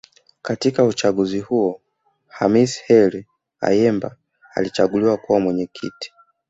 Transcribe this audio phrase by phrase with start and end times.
[0.41, 1.81] Katika uchaguzi huo
[2.27, 3.27] Khamis Heri
[3.61, 4.17] Ayemba
[4.55, 6.13] alichaguliwa kuwa Mwenyekiti